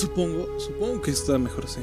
Supongo, 0.00 0.58
supongo 0.58 1.02
que 1.02 1.10
está 1.10 1.36
mejor 1.36 1.66
así. 1.66 1.80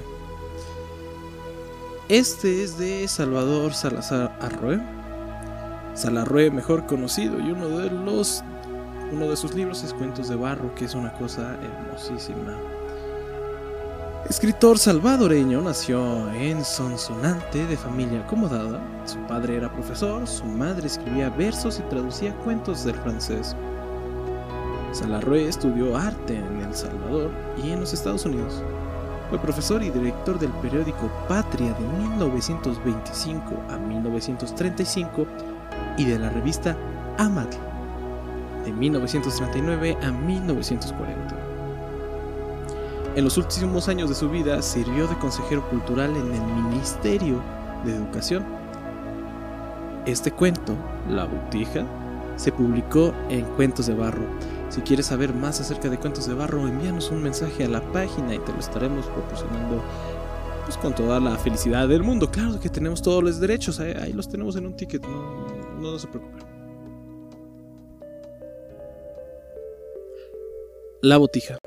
Este 2.09 2.63
es 2.63 2.79
de 2.79 3.07
Salvador 3.07 3.75
Salazar 3.75 4.35
Arroe. 4.41 4.81
Salarroe, 5.93 6.49
mejor 6.49 6.87
conocido, 6.87 7.39
y 7.39 7.51
uno 7.51 7.69
de 7.77 7.91
los 7.91 8.43
uno 9.11 9.29
de 9.29 9.37
sus 9.37 9.53
libros 9.53 9.83
es 9.83 9.93
Cuentos 9.93 10.29
de 10.29 10.35
Barro, 10.35 10.73
que 10.73 10.85
es 10.85 10.95
una 10.95 11.13
cosa 11.13 11.59
hermosísima. 11.61 12.57
Escritor 14.27 14.79
salvadoreño, 14.79 15.61
nació 15.61 16.31
en 16.31 16.65
Sonsonate 16.65 17.67
de 17.67 17.77
familia 17.77 18.21
acomodada. 18.21 18.81
Su 19.05 19.19
padre 19.27 19.57
era 19.57 19.71
profesor, 19.71 20.25
su 20.25 20.43
madre 20.45 20.87
escribía 20.87 21.29
versos 21.29 21.77
y 21.77 21.83
traducía 21.83 22.35
cuentos 22.37 22.83
del 22.83 22.95
francés. 22.95 23.55
Salarroe 24.97 25.47
estudió 25.47 25.95
arte 25.95 26.35
en 26.37 26.61
El 26.61 26.73
Salvador 26.73 27.29
y 27.63 27.69
en 27.69 27.81
los 27.81 27.93
Estados 27.93 28.25
Unidos. 28.25 28.63
Fue 29.29 29.37
profesor 29.37 29.83
y 29.83 29.91
director 29.91 30.39
del 30.39 30.49
periódico 30.53 31.11
Patria 31.27 31.71
de 31.73 31.87
1925 32.03 33.63
a 33.69 33.77
1935 33.77 35.27
y 35.99 36.05
de 36.05 36.17
la 36.17 36.31
revista 36.31 36.75
Amatl 37.19 37.57
de 38.65 38.71
1939 38.71 39.97
a 40.01 40.11
1940. 40.11 41.35
En 43.15 43.23
los 43.23 43.37
últimos 43.37 43.87
años 43.89 44.09
de 44.09 44.15
su 44.15 44.31
vida 44.31 44.63
sirvió 44.63 45.07
de 45.07 45.17
consejero 45.19 45.61
cultural 45.69 46.09
en 46.15 46.33
el 46.33 46.41
Ministerio 46.41 47.39
de 47.85 47.95
Educación. 47.95 48.43
Este 50.07 50.31
cuento, 50.31 50.73
La 51.07 51.25
Botija, 51.25 51.85
se 52.35 52.51
publicó 52.51 53.13
en 53.29 53.45
Cuentos 53.55 53.85
de 53.85 53.93
Barro. 53.93 54.25
Si 54.69 54.81
quieres 54.81 55.07
saber 55.07 55.33
más 55.33 55.61
acerca 55.61 55.89
de 55.89 55.97
Cuentos 55.97 56.27
de 56.27 56.33
Barro, 56.33 56.67
envíanos 56.67 57.09
un 57.09 57.23
mensaje 57.23 57.63
a 57.63 57.69
la 57.69 57.81
página 57.91 58.35
y 58.35 58.39
te 58.39 58.51
lo 58.51 58.59
estaremos 58.59 59.05
proporcionando 59.07 59.81
pues, 60.65 60.77
con 60.77 60.93
toda 60.93 61.19
la 61.19 61.37
felicidad 61.37 61.87
del 61.87 62.03
mundo. 62.03 62.29
Claro 62.29 62.59
que 62.59 62.69
tenemos 62.69 63.01
todos 63.01 63.23
los 63.23 63.39
derechos, 63.39 63.79
ahí, 63.79 64.11
los 64.11 64.27
tenemos 64.27 64.57
en 64.57 64.65
un 64.65 64.75
ticket, 64.75 65.01
no, 65.03 65.79
no 65.79 65.97
se 65.97 66.07
preocupen. 66.07 66.45
La 71.01 71.17
botija. 71.17 71.57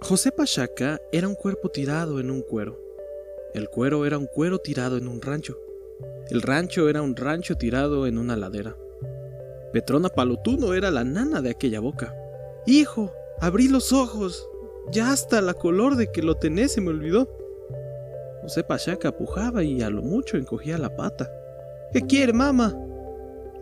José 0.00 0.32
Pachaca 0.32 1.00
era 1.12 1.28
un 1.28 1.34
cuerpo 1.34 1.68
tirado 1.68 2.20
en 2.20 2.30
un 2.30 2.40
cuero. 2.40 2.80
El 3.54 3.68
cuero 3.68 4.06
era 4.06 4.16
un 4.16 4.26
cuero 4.26 4.58
tirado 4.58 4.96
en 4.96 5.08
un 5.08 5.20
rancho. 5.20 5.58
El 6.30 6.42
rancho 6.42 6.88
era 6.88 7.02
un 7.02 7.14
rancho 7.16 7.56
tirado 7.56 8.06
en 8.06 8.16
una 8.16 8.36
ladera. 8.36 8.76
Petrona 9.72 10.08
Palotuno 10.08 10.74
era 10.74 10.90
la 10.90 11.04
nana 11.04 11.42
de 11.42 11.50
aquella 11.50 11.80
boca. 11.80 12.14
Hijo, 12.66 13.12
abrí 13.40 13.68
los 13.68 13.92
ojos. 13.92 14.48
Ya 14.90 15.10
hasta 15.10 15.40
la 15.40 15.54
color 15.54 15.96
de 15.96 16.10
que 16.12 16.22
lo 16.22 16.36
tenés 16.36 16.72
se 16.72 16.80
me 16.80 16.90
olvidó. 16.90 17.28
José 18.42 18.62
Pachaca 18.62 19.16
pujaba 19.16 19.64
y 19.64 19.82
a 19.82 19.90
lo 19.90 20.02
mucho 20.02 20.36
encogía 20.36 20.78
la 20.78 20.94
pata. 20.94 21.30
¿Qué 21.92 22.02
quiere, 22.02 22.32
mamá? 22.32 22.76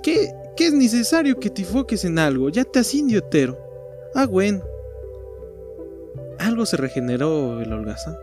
¿Qué, 0.02 0.30
¿Qué 0.56 0.66
es 0.66 0.72
necesario 0.72 1.40
que 1.40 1.50
te 1.50 1.62
enfoques 1.62 2.04
en 2.04 2.18
algo? 2.18 2.48
Ya 2.50 2.64
te 2.64 2.78
has 2.78 2.94
indiotero. 2.94 3.58
Ah, 4.14 4.26
bueno. 4.26 4.62
Algo 6.38 6.66
se 6.66 6.76
regeneró 6.76 7.60
el 7.60 7.72
holgazán. 7.72 8.16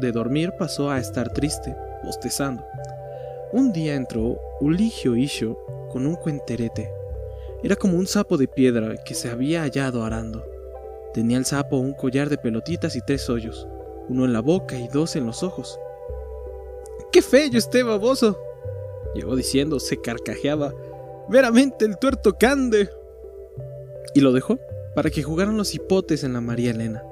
De 0.00 0.12
dormir 0.12 0.52
pasó 0.58 0.90
a 0.90 0.98
estar 0.98 1.32
triste, 1.32 1.74
bostezando. 2.04 2.64
Un 3.52 3.72
día 3.72 3.96
entró 3.96 4.38
Uligio 4.60 5.16
Isho 5.16 5.58
con 5.90 6.06
un 6.06 6.14
cuenterete. 6.14 6.88
Era 7.64 7.74
como 7.74 7.98
un 7.98 8.06
sapo 8.06 8.36
de 8.36 8.46
piedra 8.46 8.94
que 9.04 9.14
se 9.14 9.28
había 9.28 9.62
hallado 9.62 10.04
arando. 10.04 10.44
Tenía 11.14 11.36
el 11.36 11.44
sapo 11.44 11.78
un 11.78 11.92
collar 11.92 12.28
de 12.28 12.38
pelotitas 12.38 12.94
y 12.94 13.00
tres 13.00 13.28
hoyos, 13.28 13.66
uno 14.08 14.24
en 14.24 14.32
la 14.32 14.40
boca 14.40 14.78
y 14.78 14.86
dos 14.86 15.16
en 15.16 15.26
los 15.26 15.42
ojos. 15.42 15.80
¡Qué 17.10 17.22
feo 17.22 17.50
este 17.52 17.82
baboso! 17.82 18.38
Llegó 19.16 19.34
diciendo, 19.34 19.80
se 19.80 20.00
carcajeaba 20.00 20.72
veramente 21.28 21.84
el 21.86 21.98
tuerto 21.98 22.38
Cande. 22.38 22.88
Y 24.14 24.20
lo 24.20 24.32
dejó 24.32 24.60
para 24.94 25.10
que 25.10 25.24
jugaran 25.24 25.56
los 25.56 25.74
hipotes 25.74 26.22
en 26.22 26.34
la 26.34 26.40
María 26.40 26.70
Elena. 26.70 27.02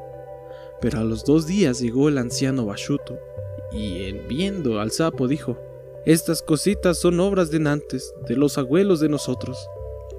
Pero 0.81 1.00
a 1.00 1.04
los 1.04 1.25
dos 1.25 1.48
días 1.48 1.81
llegó 1.81 2.09
el 2.09 2.19
anciano 2.19 2.65
Bashuto 2.65 3.19
y 3.72 4.04
en 4.04 4.28
viendo 4.28 4.81
al 4.81 4.93
sapo 4.93 5.27
dijo, 5.27 5.59
estas 6.09 6.41
cositas 6.41 6.97
son 6.97 7.21
obras 7.21 7.51
de 7.51 7.59
Nantes, 7.59 8.15
de 8.27 8.35
los 8.35 8.57
abuelos 8.57 8.99
de 8.99 9.11
nosotros. 9.11 9.69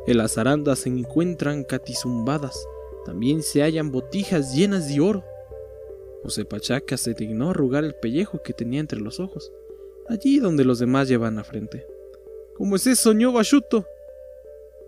En 0.06 0.20
las 0.20 0.38
arandas 0.38 0.78
se 0.78 0.90
encuentran 0.90 1.64
catizumbadas, 1.64 2.64
también 3.06 3.42
se 3.42 3.64
hallan 3.64 3.92
botijas 3.92 4.54
llenas 4.54 4.88
de 4.88 5.00
oro. 5.00 5.26
José 6.22 6.46
Pachaca 6.46 6.96
se 6.96 7.16
dignó 7.16 7.50
arrugar 7.50 7.86
el 7.86 7.96
pellejo 7.96 8.44
que 8.44 8.54
tenía 8.54 8.80
entre 8.80 9.00
los 9.00 9.20
ojos, 9.20 9.52
allí 10.08 10.38
donde 10.38 10.64
los 10.64 10.78
demás 10.78 11.08
llevan 11.08 11.38
la 11.38 11.44
frente. 11.44 11.88
¿Cómo 12.54 12.76
es 12.76 12.86
eso, 12.86 13.10
soñó 13.10 13.32
Bashuto? 13.32 13.88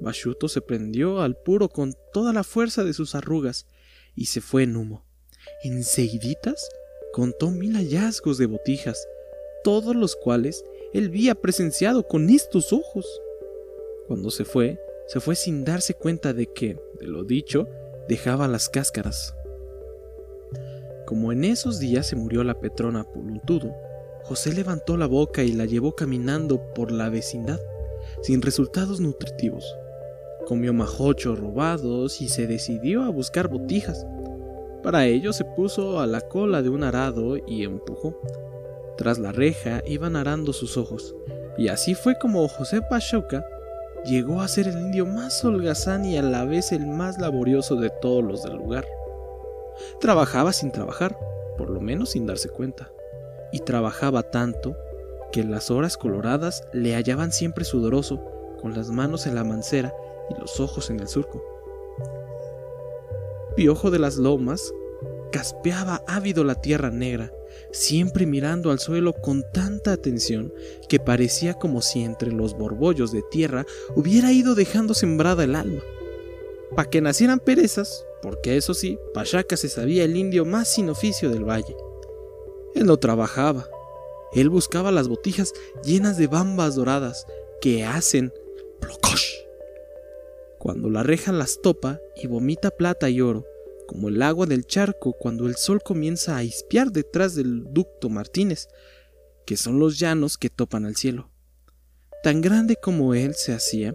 Bashuto 0.02 0.50
se 0.50 0.62
prendió 0.62 1.22
al 1.22 1.36
puro 1.36 1.68
con 1.70 1.96
toda 2.14 2.32
la 2.32 2.44
fuerza 2.44 2.84
de 2.84 2.94
sus 2.94 3.16
arrugas 3.16 3.66
y 4.16 4.28
se 4.28 4.40
fue 4.40 4.62
en 4.62 4.76
humo. 4.76 5.04
Enseguiditas 5.64 6.70
contó 7.12 7.50
mil 7.50 7.74
hallazgos 7.74 8.38
de 8.38 8.46
botijas, 8.46 9.08
todos 9.64 9.96
los 9.96 10.16
cuales 10.16 10.64
él 10.94 11.08
había 11.08 11.36
presenciado 11.36 12.08
con 12.08 12.30
estos 12.30 12.74
ojos. 12.74 13.06
Cuando 14.08 14.30
se 14.30 14.46
fue, 14.46 14.80
se 15.08 15.20
fue 15.20 15.36
sin 15.36 15.64
darse 15.64 15.94
cuenta 15.94 16.34
de 16.34 16.48
que, 16.48 16.78
de 17.00 17.08
lo 17.08 17.24
dicho, 17.24 17.68
dejaba 18.08 18.48
las 18.48 18.70
cáscaras. 18.70 19.36
Como 21.06 21.32
en 21.32 21.44
esos 21.44 21.80
días 21.80 22.08
se 22.08 22.16
murió 22.16 22.44
la 22.44 22.60
Petrona 22.60 23.04
Puluntudo, 23.04 23.74
José 24.24 24.54
levantó 24.54 24.98
la 24.98 25.08
boca 25.08 25.44
y 25.44 25.52
la 25.52 25.66
llevó 25.66 25.96
caminando 25.96 26.74
por 26.74 26.92
la 26.92 27.10
vecindad, 27.10 27.60
sin 28.22 28.42
resultados 28.42 29.00
nutritivos. 29.00 29.76
Comió 30.46 30.74
majochos 30.74 31.40
robados 31.40 32.22
y 32.22 32.30
se 32.30 32.48
decidió 32.48 33.04
a 33.04 33.10
buscar 33.10 33.48
botijas. 33.48 34.06
Para 34.84 35.06
ello 35.06 35.34
se 35.34 35.46
puso 35.46 36.00
a 36.00 36.08
la 36.08 36.22
cola 36.22 36.62
de 36.62 36.70
un 36.70 36.84
arado 36.84 37.38
y 37.46 37.64
empujó. 37.64 38.20
Tras 38.98 39.20
la 39.20 39.32
reja 39.32 39.82
iban 39.86 40.16
arando 40.16 40.54
sus 40.54 40.78
ojos, 40.78 41.16
y 41.58 41.68
así 41.68 41.96
fue 41.96 42.18
como 42.18 42.48
José 42.48 42.82
Pachuca 42.82 43.46
llegó 44.06 44.42
a 44.42 44.48
ser 44.48 44.68
el 44.68 44.80
indio 44.80 45.06
más 45.06 45.44
holgazán 45.44 46.06
y 46.06 46.18
a 46.18 46.22
la 46.22 46.46
vez 46.46 46.72
el 46.72 46.88
más 46.88 47.20
laborioso 47.20 47.76
de 47.76 47.90
todos 47.90 48.24
los 48.24 48.44
del 48.44 48.56
lugar. 48.56 48.86
Trabajaba 50.00 50.54
sin 50.54 50.72
trabajar, 50.72 51.18
por 51.58 51.70
lo 51.70 51.82
menos 51.82 52.12
sin 52.12 52.26
darse 52.26 52.50
cuenta 52.50 52.92
y 53.52 53.60
trabajaba 53.60 54.24
tanto 54.24 54.76
que 55.32 55.44
las 55.44 55.72
horas 55.72 55.98
coloradas 55.98 56.64
le 56.74 56.96
hallaban 56.96 57.32
siempre 57.32 57.66
sudoroso, 57.66 58.22
con 58.62 58.74
las 58.74 58.90
manos 58.90 59.28
en 59.28 59.36
la 59.36 59.44
mancera 59.44 59.94
y 60.30 60.40
los 60.40 60.60
ojos 60.60 60.90
en 60.90 61.00
el 61.00 61.08
surco. 61.08 61.44
Piojo 63.56 63.92
de 63.92 64.00
las 64.00 64.18
lomas 64.18 64.74
caspeaba 65.32 66.04
ávido 66.08 66.44
la 66.44 66.56
tierra 66.56 66.90
negra, 66.90 67.32
siempre 67.72 68.26
mirando 68.26 68.72
al 68.72 68.80
suelo 68.80 69.14
con 69.14 69.44
tanta 69.52 69.92
atención 69.94 70.54
que 70.90 71.00
parecía 71.00 71.54
como 71.56 71.82
si 71.82 72.04
entre 72.04 72.32
los 72.32 72.58
borbollos 72.58 73.12
de 73.12 73.24
tierra 73.32 73.66
hubiera 73.96 74.32
ido 74.32 74.56
dejando 74.56 74.94
sembrada 74.94 75.44
el 75.44 75.56
alma. 75.56 75.82
Pa' 76.76 76.90
que 76.90 77.02
nacieran 77.02 77.40
perezas, 77.40 78.06
porque 78.22 78.58
eso 78.58 78.74
sí, 78.74 78.98
Pachaca 79.14 79.58
se 79.58 79.70
sabía 79.70 80.04
el 80.04 80.16
indio 80.16 80.46
más 80.46 80.70
sin 80.70 80.90
oficio 80.90 81.30
del 81.30 81.44
valle. 81.44 81.76
Él 82.76 82.86
no 82.86 82.98
trabajaba. 82.98 83.68
Él 84.34 84.50
buscaba 84.50 84.92
las 84.92 85.10
botijas 85.10 85.52
llenas 85.84 86.18
de 86.18 86.28
bambas 86.28 86.76
doradas 86.76 87.26
que 87.60 87.84
hacen 87.84 88.34
plocosh 88.80 89.42
cuando 90.62 90.92
la 90.92 91.02
reja 91.02 91.32
las 91.32 91.60
topa 91.60 92.00
y 92.16 92.28
vomita 92.28 92.70
plata 92.70 93.10
y 93.10 93.20
oro, 93.20 93.48
como 93.92 94.08
el 94.08 94.22
agua 94.22 94.46
del 94.46 94.66
charco 94.66 95.12
cuando 95.12 95.48
el 95.48 95.58
sol 95.58 95.84
comienza 95.84 96.38
a 96.38 96.44
espiar 96.44 96.94
detrás 96.94 97.36
del 97.36 97.74
ducto 97.74 98.08
Martínez, 98.08 98.70
que 99.46 99.58
son 99.58 99.80
los 99.80 100.00
llanos 100.00 100.38
que 100.38 100.50
topan 100.50 100.86
al 100.86 100.96
cielo. 100.96 101.30
Tan 102.24 102.40
grande 102.40 102.78
como 102.78 103.16
él 103.16 103.36
se 103.36 103.52
hacía, 103.52 103.94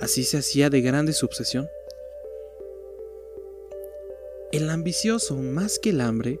así 0.00 0.24
se 0.24 0.38
hacía 0.38 0.70
de 0.70 0.80
grande 0.80 1.12
su 1.12 1.26
obsesión. 1.26 1.68
El 4.50 4.70
ambicioso, 4.70 5.36
más 5.36 5.78
que 5.78 5.90
el 5.90 6.00
hambre, 6.00 6.40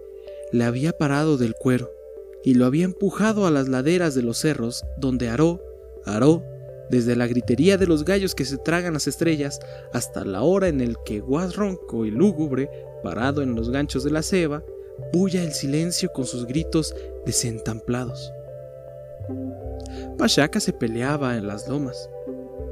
le 0.50 0.64
había 0.64 0.96
parado 0.96 1.36
del 1.36 1.54
cuero 1.54 1.90
y 2.42 2.54
lo 2.54 2.64
había 2.64 2.86
empujado 2.86 3.46
a 3.46 3.50
las 3.50 3.68
laderas 3.68 4.14
de 4.14 4.22
los 4.22 4.38
cerros, 4.38 4.82
donde 4.96 5.28
aró, 5.28 5.62
aró, 6.06 6.42
desde 6.88 7.16
la 7.16 7.26
gritería 7.26 7.76
de 7.76 7.86
los 7.86 8.06
gallos 8.06 8.34
que 8.34 8.46
se 8.46 8.56
tragan 8.56 8.94
las 8.94 9.06
estrellas 9.06 9.60
hasta 9.92 10.24
la 10.24 10.40
hora 10.40 10.68
en 10.68 10.80
el 10.80 10.96
que 11.04 11.20
guas 11.20 11.54
ronco 11.54 12.06
y 12.06 12.10
lúgubre, 12.10 12.70
parado 13.04 13.42
en 13.42 13.54
los 13.54 13.70
ganchos 13.70 14.02
de 14.02 14.10
la 14.10 14.22
ceba, 14.22 14.64
bulla 15.12 15.42
el 15.42 15.52
silencio 15.52 16.10
con 16.12 16.24
sus 16.24 16.46
gritos 16.46 16.96
desentamplados. 17.26 18.32
Pachaca 20.18 20.58
se 20.58 20.72
peleaba 20.72 21.36
en 21.36 21.46
las 21.46 21.68
lomas. 21.68 22.08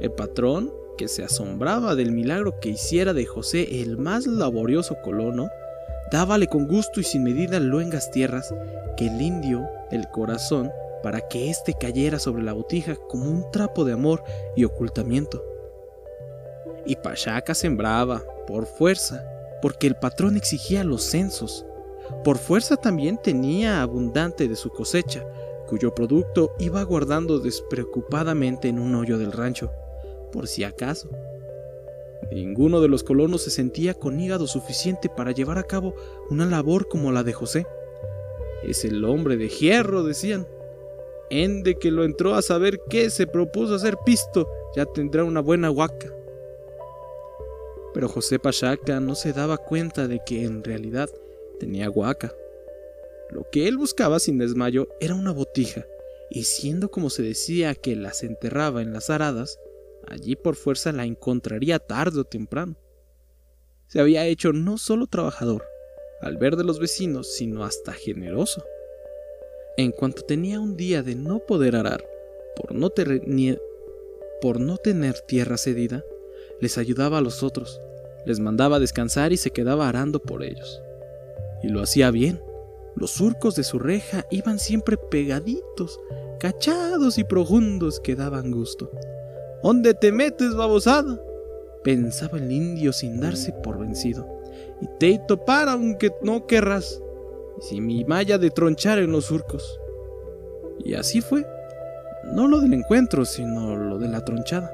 El 0.01 0.11
patrón 0.11 0.73
que 0.97 1.07
se 1.07 1.23
asombraba 1.23 1.95
del 1.95 2.11
milagro 2.11 2.59
que 2.59 2.69
hiciera 2.69 3.13
de 3.13 3.25
José 3.25 3.81
el 3.81 3.97
más 3.97 4.25
laborioso 4.25 4.97
colono, 5.03 5.49
dábale 6.11 6.47
con 6.47 6.67
gusto 6.67 6.99
y 6.99 7.03
sin 7.03 7.23
medida 7.23 7.59
luengas 7.59 8.11
tierras 8.11 8.53
que 8.97 9.07
el 9.07 9.21
indio, 9.21 9.67
el 9.91 10.07
corazón, 10.09 10.71
para 11.03 11.21
que 11.21 11.49
éste 11.49 11.75
cayera 11.79 12.17
sobre 12.17 12.43
la 12.43 12.53
botija 12.53 12.95
como 12.95 13.29
un 13.29 13.51
trapo 13.51 13.85
de 13.85 13.93
amor 13.93 14.23
y 14.55 14.63
ocultamiento. 14.63 15.43
Y 16.85 16.95
Pachaca 16.95 17.53
sembraba, 17.53 18.23
por 18.47 18.65
fuerza, 18.65 19.25
porque 19.63 19.87
el 19.87 19.95
patrón 19.95 20.35
exigía 20.35 20.83
los 20.83 21.03
censos. 21.03 21.65
Por 22.25 22.37
fuerza 22.37 22.75
también 22.75 23.17
tenía 23.17 23.81
abundante 23.81 24.49
de 24.49 24.57
su 24.57 24.69
cosecha, 24.71 25.25
cuyo 25.67 25.95
producto 25.95 26.53
iba 26.59 26.83
guardando 26.83 27.39
despreocupadamente 27.39 28.67
en 28.67 28.77
un 28.77 28.93
hoyo 28.93 29.17
del 29.17 29.31
rancho, 29.31 29.71
por 30.33 30.49
si 30.49 30.65
acaso. 30.65 31.09
Ninguno 32.29 32.81
de 32.81 32.89
los 32.89 33.05
colonos 33.05 33.43
se 33.43 33.51
sentía 33.51 33.93
con 33.93 34.19
hígado 34.19 34.47
suficiente 34.47 35.07
para 35.07 35.31
llevar 35.31 35.57
a 35.57 35.63
cabo 35.63 35.95
una 36.29 36.45
labor 36.45 36.89
como 36.89 37.13
la 37.13 37.23
de 37.23 37.31
José. 37.31 37.65
Es 38.63 38.83
el 38.83 39.05
hombre 39.05 39.37
de 39.37 39.47
hierro, 39.47 40.03
decían. 40.03 40.45
Ende 41.29 41.75
que 41.75 41.89
lo 41.89 42.03
entró 42.03 42.35
a 42.35 42.41
saber 42.41 42.81
qué 42.89 43.09
se 43.09 43.27
propuso 43.27 43.75
hacer 43.75 43.95
pisto, 44.05 44.45
ya 44.75 44.85
tendrá 44.85 45.23
una 45.23 45.39
buena 45.39 45.71
huaca. 45.71 46.13
Pero 47.93 48.07
José 48.07 48.39
Pachaca 48.39 48.99
no 48.99 49.15
se 49.15 49.33
daba 49.33 49.57
cuenta 49.57 50.07
de 50.07 50.21
que 50.25 50.43
en 50.43 50.63
realidad 50.63 51.09
tenía 51.59 51.89
huaca. 51.89 52.33
Lo 53.29 53.49
que 53.51 53.67
él 53.67 53.77
buscaba 53.77 54.19
sin 54.19 54.37
desmayo 54.37 54.87
era 54.99 55.15
una 55.15 55.31
botija, 55.31 55.85
y 56.29 56.43
siendo 56.43 56.89
como 56.89 57.09
se 57.09 57.23
decía 57.23 57.75
que 57.75 57.95
las 57.95 58.23
enterraba 58.23 58.81
en 58.81 58.93
las 58.93 59.09
aradas, 59.09 59.59
allí 60.07 60.35
por 60.35 60.55
fuerza 60.55 60.91
la 60.91 61.05
encontraría 61.05 61.79
tarde 61.79 62.19
o 62.19 62.23
temprano. 62.23 62.75
Se 63.87 63.99
había 63.99 64.25
hecho 64.25 64.53
no 64.53 64.77
solo 64.77 65.07
trabajador, 65.07 65.63
al 66.21 66.37
ver 66.37 66.55
de 66.55 66.63
los 66.63 66.79
vecinos, 66.79 67.33
sino 67.33 67.63
hasta 67.63 67.93
generoso. 67.93 68.63
En 69.77 69.91
cuanto 69.91 70.23
tenía 70.23 70.59
un 70.59 70.77
día 70.77 71.03
de 71.03 71.15
no 71.15 71.39
poder 71.39 71.75
arar, 71.75 72.03
por 72.55 72.73
no, 72.73 72.91
por 74.41 74.59
no 74.59 74.77
tener 74.77 75.19
tierra 75.21 75.57
cedida, 75.57 76.03
les 76.59 76.77
ayudaba 76.77 77.17
a 77.17 77.21
los 77.21 77.43
otros, 77.43 77.79
les 78.25 78.39
mandaba 78.39 78.79
descansar 78.79 79.33
y 79.33 79.37
se 79.37 79.51
quedaba 79.51 79.89
arando 79.89 80.19
por 80.19 80.43
ellos. 80.43 80.81
Y 81.61 81.69
lo 81.69 81.81
hacía 81.81 82.11
bien. 82.11 82.41
Los 82.95 83.11
surcos 83.11 83.55
de 83.55 83.63
su 83.63 83.79
reja 83.79 84.25
iban 84.29 84.59
siempre 84.59 84.97
pegaditos, 84.97 85.99
cachados 86.39 87.17
y 87.17 87.23
profundos 87.23 87.99
que 87.99 88.15
daban 88.15 88.51
gusto. 88.51 88.91
¿Dónde 89.63 89.93
te 89.93 90.11
metes, 90.11 90.55
babosada? 90.55 91.19
pensaba 91.83 92.37
el 92.37 92.51
indio 92.51 92.93
sin 92.93 93.19
darse 93.19 93.51
por 93.51 93.77
vencido. 93.77 94.27
Y 94.81 94.87
te 94.99 95.21
topar 95.27 95.69
aunque 95.69 96.11
no 96.21 96.47
querrás. 96.47 97.01
Y 97.59 97.61
si 97.61 97.81
mi 97.81 98.03
malla 98.05 98.37
de 98.37 98.49
tronchar 98.49 98.99
en 98.99 99.11
los 99.11 99.25
surcos. 99.25 99.79
Y 100.83 100.95
así 100.95 101.21
fue. 101.21 101.45
No 102.33 102.47
lo 102.47 102.61
del 102.61 102.73
encuentro, 102.73 103.25
sino 103.25 103.75
lo 103.75 103.99
de 103.99 104.07
la 104.07 104.23
tronchada. 104.23 104.71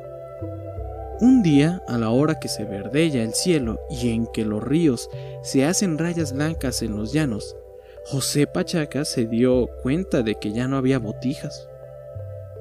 Un 1.22 1.44
día, 1.44 1.84
a 1.90 1.98
la 1.98 2.12
hora 2.12 2.40
que 2.40 2.48
se 2.48 2.64
verdella 2.64 3.24
el 3.24 3.34
cielo 3.34 3.78
y 3.90 4.12
en 4.12 4.26
que 4.26 4.46
los 4.46 4.64
ríos 4.64 5.10
se 5.44 5.66
hacen 5.66 5.98
rayas 5.98 6.32
blancas 6.32 6.82
en 6.82 6.96
los 6.96 7.12
llanos, 7.12 7.58
José 8.06 8.48
Pachaca 8.48 9.04
se 9.04 9.26
dio 9.26 9.68
cuenta 9.84 10.24
de 10.24 10.36
que 10.36 10.54
ya 10.54 10.70
no 10.70 10.78
había 10.78 10.98
botijas. 10.98 11.68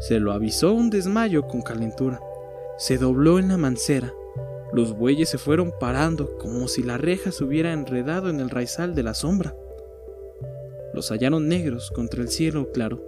Se 0.00 0.18
lo 0.18 0.32
avisó 0.32 0.72
un 0.72 0.90
desmayo 0.90 1.46
con 1.46 1.62
calentura. 1.62 2.20
Se 2.78 2.98
dobló 2.98 3.38
en 3.38 3.46
la 3.46 3.58
mancera. 3.58 4.12
Los 4.72 4.92
bueyes 4.92 5.28
se 5.28 5.38
fueron 5.38 5.72
parando 5.78 6.36
como 6.38 6.66
si 6.66 6.82
la 6.82 6.98
reja 6.98 7.30
se 7.30 7.44
hubiera 7.44 7.72
enredado 7.72 8.28
en 8.28 8.40
el 8.40 8.50
raizal 8.50 8.92
de 8.96 9.04
la 9.04 9.14
sombra. 9.14 9.54
Los 10.92 11.12
hallaron 11.12 11.46
negros 11.46 11.92
contra 11.92 12.22
el 12.22 12.28
cielo 12.28 12.72
claro, 12.72 13.00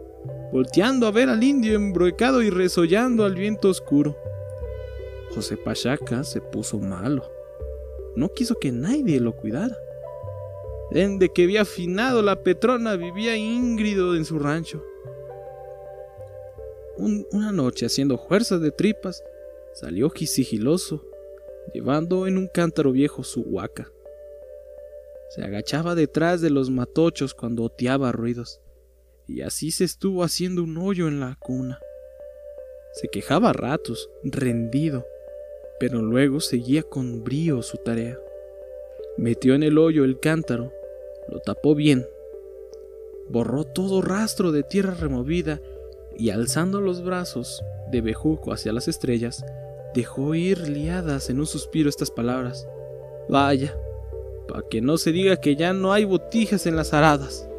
volteando 0.53 1.08
a 1.08 1.11
ver 1.11 1.29
al 1.29 1.43
indio 1.43 1.75
embroecado 1.75 2.41
y 2.41 2.50
resollando 2.50 3.25
al 3.25 3.35
viento 3.35 3.69
oscuro. 3.69 4.17
José 5.35 5.56
Pachaca 5.56 6.25
se 6.25 6.41
puso 6.41 6.79
malo. 6.79 7.31
No 8.17 8.31
quiso 8.31 8.56
que 8.59 8.73
nadie 8.73 9.21
lo 9.21 9.37
cuidara. 9.37 9.77
Desde 10.91 11.29
que 11.29 11.44
había 11.44 11.62
afinado 11.62 12.21
la 12.21 12.43
Petrona 12.43 12.97
vivía 12.97 13.37
íngrido 13.37 14.17
en 14.17 14.25
su 14.25 14.38
rancho. 14.38 14.85
una 16.99 17.53
noche, 17.53 17.87
haciendo 17.87 18.19
fuerzas 18.19 18.61
de 18.61 18.73
tripas, 18.73 19.23
salió 19.73 20.11
sigiloso, 20.11 21.03
llevando 21.73 22.27
en 22.27 22.37
un 22.37 22.49
cántaro 22.49 22.93
viejo 22.93 23.23
su 23.23 23.43
huaca. 23.43 23.91
Se 25.31 25.43
agachaba 25.43 25.94
detrás 25.94 26.41
de 26.41 26.50
los 26.50 26.71
matochos 26.71 27.35
cuando 27.35 27.62
oteaba 27.62 28.11
ruidos, 28.11 28.61
y 29.29 29.43
así 29.43 29.71
se 29.71 29.85
estuvo 29.85 30.25
haciendo 30.25 30.65
un 30.65 30.77
hoyo 30.77 31.06
en 31.06 31.21
la 31.21 31.37
cuna. 31.38 31.79
Se 32.94 33.06
quejaba 33.06 33.50
a 33.50 33.53
ratos, 33.53 34.11
rendido, 34.25 35.06
pero 35.81 36.03
luego 36.03 36.41
seguía 36.41 36.82
con 36.85 37.25
brío 37.25 37.62
su 37.62 37.79
tarea. 37.79 38.19
Metió 39.17 39.55
en 39.55 39.65
el 39.65 39.79
hoyo 39.79 40.05
el 40.05 40.21
cántaro, 40.21 40.73
lo 41.29 41.41
tapó 41.41 41.75
bien, 41.75 42.06
borró 43.29 43.65
todo 43.65 44.03
rastro 44.03 44.53
de 44.53 44.62
tierra 44.62 44.94
removida 44.94 45.61
y 46.17 46.31
alzando 46.31 46.81
los 46.81 47.03
brazos 47.03 47.65
de 47.91 48.03
bejuco 48.03 48.53
hacia 48.53 48.73
las 48.73 48.87
estrellas, 48.87 49.44
dejó 49.94 50.35
ir 50.35 50.69
liadas 50.69 51.31
en 51.31 51.41
un 51.41 51.47
suspiro 51.47 51.88
estas 51.88 52.11
palabras. 52.11 52.69
Vaya, 53.29 53.77
para 54.47 54.62
que 54.69 54.81
no 54.81 54.99
se 54.99 55.12
diga 55.12 55.37
que 55.37 55.56
ya 55.56 55.73
no 55.73 55.93
hay 55.93 56.05
botijas 56.05 56.67
en 56.67 56.77
las 56.77 56.93
aradas. 56.93 57.50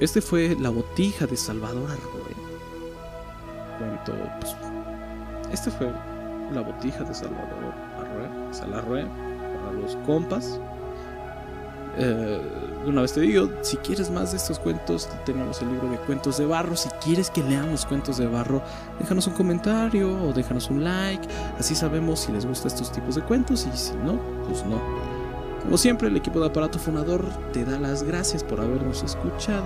Este 0.00 0.20
fue 0.20 0.56
La 0.60 0.70
Botija 0.70 1.26
de 1.26 1.36
Salvador 1.36 1.90
Arroyo. 1.90 2.36
Cuento, 3.78 4.12
pues, 4.40 4.54
este 5.52 5.72
fue 5.72 5.90
La 6.52 6.60
Botija 6.60 7.02
de 7.02 7.12
Salvador 7.12 7.74
Arroyo, 7.98 8.52
Salarroe, 8.54 9.04
para 9.04 9.72
los 9.72 9.96
compas. 10.06 10.60
Eh, 11.96 12.40
una 12.86 13.02
vez 13.02 13.12
te 13.12 13.22
digo, 13.22 13.50
si 13.62 13.76
quieres 13.78 14.08
más 14.08 14.30
de 14.30 14.36
estos 14.36 14.60
cuentos, 14.60 15.08
tenemos 15.26 15.60
el 15.62 15.72
libro 15.72 15.90
de 15.90 15.96
cuentos 15.98 16.38
de 16.38 16.46
barro. 16.46 16.76
Si 16.76 16.88
quieres 17.04 17.28
que 17.28 17.42
leamos 17.42 17.84
cuentos 17.84 18.18
de 18.18 18.28
barro, 18.28 18.62
déjanos 19.00 19.26
un 19.26 19.34
comentario 19.34 20.16
o 20.22 20.32
déjanos 20.32 20.70
un 20.70 20.84
like. 20.84 21.26
Así 21.58 21.74
sabemos 21.74 22.20
si 22.20 22.30
les 22.30 22.46
gustan 22.46 22.68
estos 22.68 22.92
tipos 22.92 23.16
de 23.16 23.22
cuentos 23.22 23.66
y 23.66 23.76
si 23.76 23.94
no, 23.96 24.20
pues 24.46 24.64
no. 24.64 25.17
Como 25.62 25.76
siempre, 25.76 26.08
el 26.08 26.16
equipo 26.16 26.40
de 26.40 26.46
aparato 26.46 26.78
fonador 26.78 27.24
te 27.52 27.64
da 27.64 27.78
las 27.78 28.02
gracias 28.02 28.42
por 28.44 28.60
habernos 28.60 29.02
escuchado. 29.02 29.64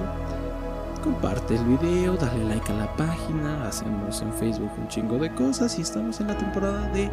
Comparte 1.02 1.56
el 1.56 1.64
video, 1.64 2.16
dale 2.16 2.44
like 2.44 2.70
a 2.72 2.76
la 2.76 2.96
página, 2.96 3.66
hacemos 3.66 4.22
en 4.22 4.32
Facebook 4.32 4.70
un 4.78 4.88
chingo 4.88 5.18
de 5.18 5.34
cosas 5.34 5.78
y 5.78 5.82
estamos 5.82 6.20
en 6.20 6.28
la 6.28 6.38
temporada 6.38 6.88
de 6.92 7.10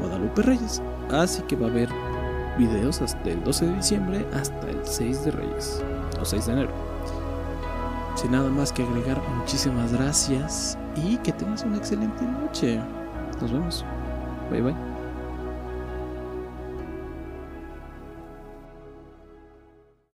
Guadalupe 0.00 0.42
Reyes. 0.42 0.82
Así 1.10 1.42
que 1.42 1.56
va 1.56 1.66
a 1.66 1.70
haber 1.70 1.88
videos 2.58 3.00
hasta 3.02 3.30
el 3.30 3.42
12 3.44 3.66
de 3.66 3.74
diciembre 3.74 4.26
hasta 4.32 4.68
el 4.68 4.80
6 4.84 5.24
de 5.24 5.30
Reyes 5.30 5.82
o 6.20 6.24
6 6.24 6.46
de 6.46 6.52
enero. 6.52 6.70
Sin 8.16 8.32
nada 8.32 8.50
más 8.50 8.72
que 8.72 8.82
agregar, 8.82 9.20
muchísimas 9.36 9.92
gracias 9.92 10.76
y 10.96 11.16
que 11.18 11.32
tengas 11.32 11.62
una 11.62 11.76
excelente 11.76 12.22
noche. 12.24 12.80
Nos 13.40 13.52
vemos. 13.52 13.84
Bye 14.50 14.62
bye. 14.62 14.89